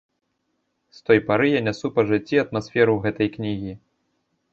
[0.99, 3.71] З той пары я нясу па жыцці атмасферу гэтай кнігі.